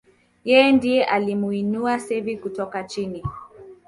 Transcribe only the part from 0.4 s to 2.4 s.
yeye ndiye alimwinua Xavi